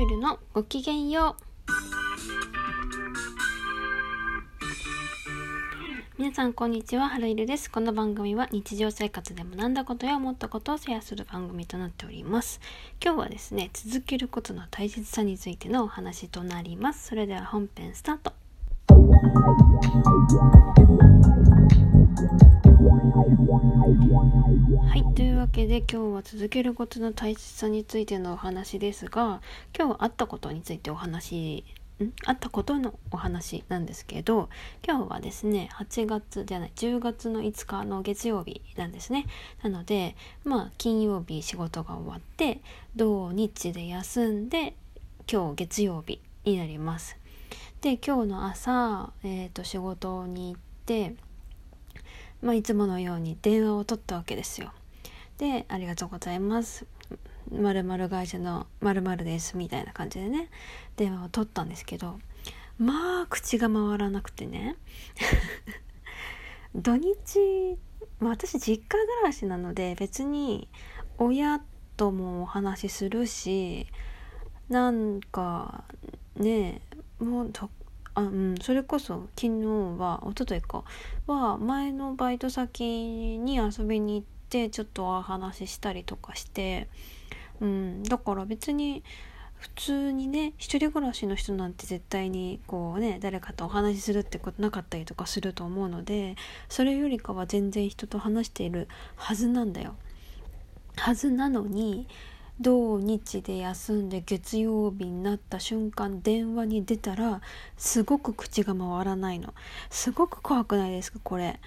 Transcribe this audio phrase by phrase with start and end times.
[0.00, 1.42] イルのごきげんよう
[6.16, 7.70] 皆さんこんにちは、ハロイルです。
[7.70, 12.62] この番組は日常生活で学んだことや思ったことをシェアする番組となっております。
[13.04, 17.08] 今日はですね、続けることの大切さについてのお話となります。
[17.08, 18.32] それでは本編スタート。
[25.50, 29.42] けで今日は続けることの大切さについてのお話ですが
[29.76, 31.64] 今日はあったことについてお話
[31.98, 32.12] ん？
[32.24, 34.48] あったことのお話なんですけど
[34.86, 39.26] 今日はですね8月じゃない10月の5日の月曜日なんですね。
[39.62, 42.60] なのでまあ金曜日仕事が終わって
[42.94, 44.74] 土日で休んで
[45.30, 47.16] 今日月曜日になります。
[47.80, 51.14] で今日の朝、えーと、仕事に行って
[52.40, 54.72] まあ、いつものように電話を取ったわけですよ。
[55.40, 56.86] で「ありがとうございます」
[57.50, 60.50] まる会社のまるですみたいな感じでね。
[60.96, 62.20] 電話を取ったんですけど
[62.78, 64.76] まあ口が回らなくてね。
[66.76, 67.78] 土日、
[68.20, 70.68] ま、私実家暮らしなので別に
[71.18, 71.60] 親
[71.96, 73.88] ともお話しするし
[74.68, 75.84] なんか
[76.36, 76.82] ね
[77.18, 77.52] もう
[78.14, 80.84] あうんそれこそ昨日は一昨日か。
[81.26, 86.88] は前のバイト先に遊びに行ってちょっとお話ししたりとかして
[87.60, 89.02] うんだから別に
[89.60, 96.36] 普通にね一人暮らしの人なんて絶対にこうね誰かとお話しするってことなかったりとかすると思うので
[96.68, 99.94] それよりかは全然人と話しているはずなんだよ。
[100.96, 102.08] はずなのに
[102.60, 107.40] 土日で休んで月曜日になった瞬間電話に出たら
[107.78, 109.54] すごく口が回らないの
[109.88, 111.58] すごく怖くないですかこれ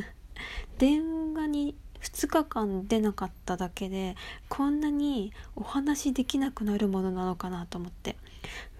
[0.78, 4.16] 電話に2日間出なかっただけで
[4.48, 8.16] こんなにお話できなくなるものなのかなと思って。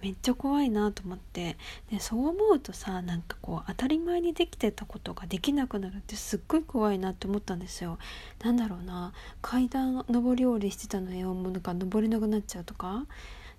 [0.01, 1.57] めっちゃ怖いなと思って。
[1.89, 7.97] でそう思うとさなんかこう当たり前にできてたことができなくなるってすっごい怖いなって思ったんですよ。
[8.43, 9.13] なんだろうな。
[9.41, 11.33] 階段上り下りしてたのよ。
[11.33, 13.05] もうなんか登れなくなっちゃうとか。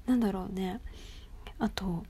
[0.06, 0.80] なんだろうね。
[1.58, 2.04] あと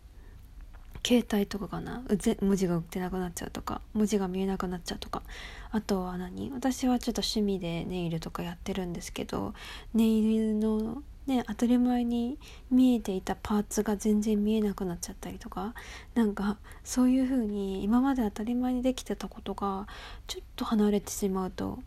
[1.06, 2.02] 携帯とかかな？
[2.40, 5.22] 文字が売ってなくなっちゃうとか文字が見えなくなっちゃうとか。
[5.70, 6.50] あとは何？
[6.50, 9.54] 私はちょっと趣味でネイルとかやってるんですけど
[9.94, 12.38] ネイルのね当たり前に
[12.72, 15.74] 見えていたパーツが全然見えなくなっちゃったりとか
[16.14, 19.86] なんかそういう風に今まで当たり前にできてたことが
[20.26, 21.78] ちょっと離れてしまうと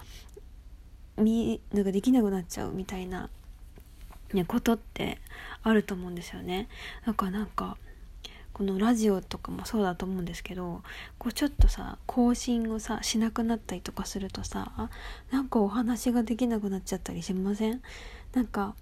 [1.17, 3.29] 見なんかできなくなっちゃうみたいな、
[4.33, 5.17] ね、ことって
[5.63, 6.69] あると思うんですよね。
[7.05, 7.77] だからなんか
[8.59, 10.81] このラジオとかもそうだと思うんですけど
[11.17, 14.89] こうちょっとさ更新をさしなくなったりとかするとさ
[15.31, 17.81] なんかお話ができなくなっちゃったりしません？
[18.33, 18.75] なんか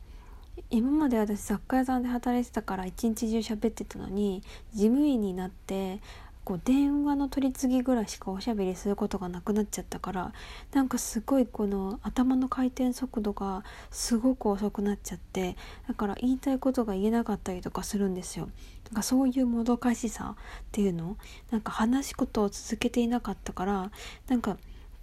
[0.72, 4.42] 今まで私雑貨屋さんで働いてたから一日中喋ってたのに
[4.74, 6.00] 事務員になって
[6.48, 10.32] こう電話の取り次ぎぐらいしかおしゃべりすることがなくなっちゃったから
[10.72, 15.58] なんかすごいこの頭の回転速度がすごく遅くなっちゃって
[15.90, 18.48] だから言いたいことが言えなかったりとかするんですよ。
[18.86, 20.42] なんかそういうもどかしさっ
[20.72, 21.18] ていうの？
[21.52, 23.92] なんか話すことを続けていなかったから
[24.30, 24.56] なんか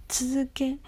[0.07, 0.79] 続け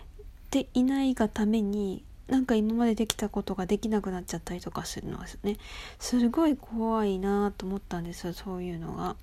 [0.50, 5.57] ていないがためになんか今までできたことができなくなっちゃったりとかするのですね
[6.00, 9.16] すごい怖いなと思ったんですよそういうのが。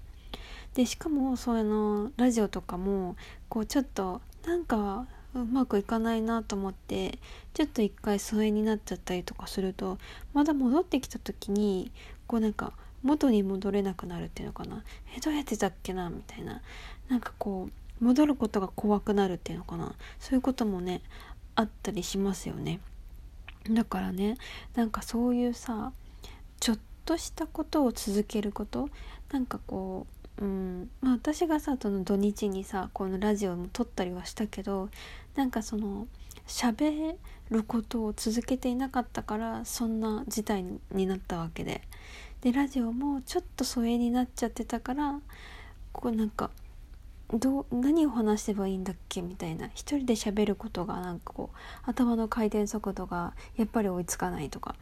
[0.74, 3.16] でしかもそのラジオとかも
[3.48, 7.18] こうちょっとなんかうまくいかないなと思って
[7.54, 9.98] ちょっと一回疎遠になっちゃったりとかすると
[10.32, 11.90] まだ戻ってきた時に
[12.26, 14.82] こうなんか元に戻れなくなるっていうのかな。
[15.16, 16.08] えどうやってたっけな？
[16.08, 16.62] みたいな。
[17.08, 17.68] なんかこ
[18.00, 19.94] う戻ることが怖くなるっていうのかな。
[20.18, 21.02] そういうこともね
[21.54, 22.80] あったりしますよね。
[23.70, 24.36] だからね
[24.74, 25.92] なんかそういうさ
[26.60, 28.88] ちょっとしたことを続けること
[29.30, 30.90] なんかこううん。
[31.00, 34.88] まあ、私がさその土日にさこのラジオも撮ったりはしたけど
[35.34, 36.06] なんかその
[36.46, 37.16] 喋
[37.50, 41.82] ることを続けていなかったからそんな事態になったわけで。
[42.40, 45.18] でラジオもちょっと疎遠になっちゃってたから
[45.92, 46.50] こうなんか
[47.32, 49.68] ど何を話せばいいんだっけみたいな。
[49.68, 54.74] 一人で喋ることがなんかこう頭の回転速度がやっぱり追いつかないとか。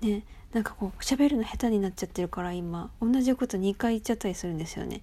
[0.00, 2.90] ねなんかこう喋るの下手になっちゃってるから今。
[3.02, 5.02] 同じこと2回言っちゃったりするんですよね。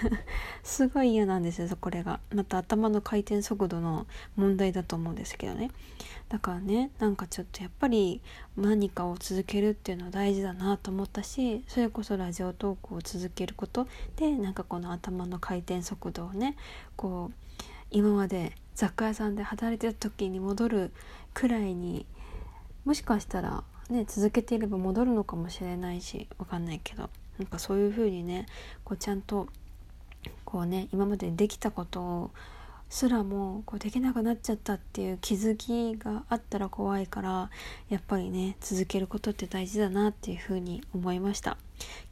[0.62, 2.20] すごい嫌なんですよこれが。
[2.34, 4.06] また頭の回転速度の
[4.36, 5.70] 問題だと思うんですけどね。
[6.28, 8.22] だからねなんかちょっとやっぱり
[8.56, 13.86] 何かを続けるっていうのは大事だなと思ったしそれこそラジオトークを続けること
[14.16, 16.56] でなんかこの頭の回転速度をね
[16.96, 20.90] こう今まで雑貨屋さんで働いてた時に戻る
[21.34, 22.06] くらいに
[22.86, 23.62] もしかしたら
[23.92, 27.08] ね続けていれば戻るのかもしれないしわかんないけど。
[27.38, 28.46] なんかそういう風にね
[28.84, 29.48] こうちゃんと
[30.44, 32.30] こうね今までできたこと
[32.88, 37.50] すらもこうできなくなっちゃったっていう気づきがあったら怖いから
[37.88, 41.56] やっぱりね続けることって大事だなっていうふうに思いました。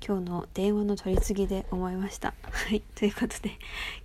[0.06, 3.58] 今日の電話の取り次ぎで思いました はいということで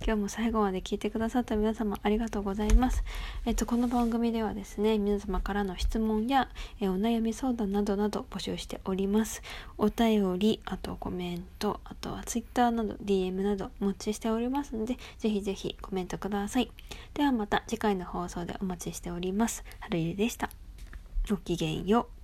[0.04, 3.04] 今日も最後まで聞いてくださった皆様ありがとうございます
[3.44, 6.48] えっとこの番組ではですね皆様からの質問や
[6.80, 9.42] えお悩み相談などなど募集しております
[9.78, 16.70] お便りあとコメントあとは Twitter など DM などお待ちしておりますのでぜひぜひコメントください
[17.14, 19.64] ではまた次回の放送でお待ちしております。
[19.80, 20.50] はるゆでした。
[21.28, 22.15] ごきげんよう。